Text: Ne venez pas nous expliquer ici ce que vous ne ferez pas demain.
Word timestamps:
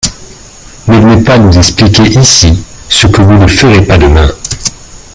Ne 0.87 0.99
venez 0.99 1.23
pas 1.23 1.37
nous 1.37 1.55
expliquer 1.55 2.01
ici 2.01 2.51
ce 2.89 3.05
que 3.05 3.21
vous 3.21 3.37
ne 3.37 3.45
ferez 3.45 3.85
pas 3.85 3.99
demain. 3.99 4.31